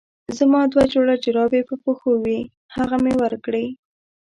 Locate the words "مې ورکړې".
3.03-3.65